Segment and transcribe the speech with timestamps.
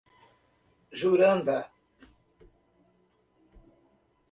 [1.01, 1.57] Juranda